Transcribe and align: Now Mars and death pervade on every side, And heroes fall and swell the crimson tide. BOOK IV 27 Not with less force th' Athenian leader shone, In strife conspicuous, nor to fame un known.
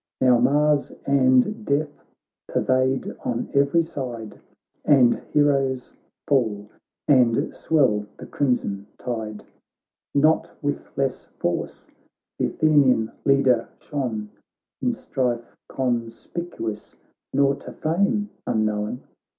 Now 0.19 0.39
Mars 0.39 0.91
and 1.05 1.63
death 1.63 2.03
pervade 2.47 3.15
on 3.23 3.47
every 3.53 3.83
side, 3.83 4.39
And 4.83 5.13
heroes 5.31 5.93
fall 6.27 6.71
and 7.07 7.53
swell 7.55 8.07
the 8.17 8.25
crimson 8.25 8.87
tide. 8.97 9.43
BOOK 10.15 10.15
IV 10.15 10.21
27 10.21 10.21
Not 10.23 10.63
with 10.63 10.97
less 10.97 11.25
force 11.37 11.87
th' 12.39 12.45
Athenian 12.45 13.11
leader 13.25 13.69
shone, 13.77 14.31
In 14.81 14.91
strife 14.91 15.55
conspicuous, 15.69 16.95
nor 17.31 17.53
to 17.57 17.71
fame 17.71 18.31
un 18.47 18.65
known. 18.65 19.03